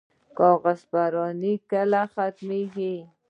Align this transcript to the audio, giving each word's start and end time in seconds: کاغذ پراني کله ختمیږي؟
کاغذ 0.37 0.79
پراني 0.91 1.53
کله 1.71 2.01
ختمیږي؟ 2.13 2.95